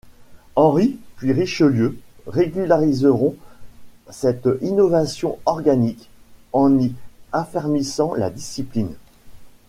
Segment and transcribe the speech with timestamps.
[0.55, 1.95] Henri, puis Richelieu,
[2.25, 3.35] régulariseront
[4.09, 6.09] cette innovation organique,
[6.53, 6.95] en y
[7.31, 8.95] affermissant la discipline.